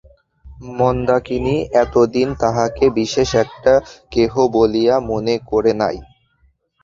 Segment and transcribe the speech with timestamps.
[0.77, 3.73] মন্দাকিনী এতদিন তাহাকে বিশেষ একটা
[4.11, 5.97] কেহ বলিয়া মনে করে নাই।